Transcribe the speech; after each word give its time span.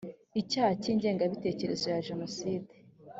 icyaha 0.41 0.73
cy’ingengabitekerezo 0.81 1.85
ya 1.93 2.03
jenoside 2.07 2.71